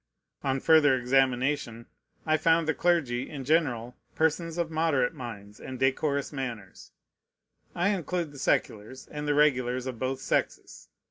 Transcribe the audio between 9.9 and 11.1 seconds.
both sexes.